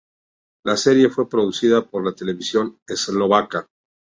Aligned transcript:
La 0.65 0.77
serie 0.77 1.11
fue 1.11 1.29
producida 1.29 1.85
por 1.87 2.03
la 2.03 2.15
Televisión 2.15 2.79
Eslovaca. 2.87 3.67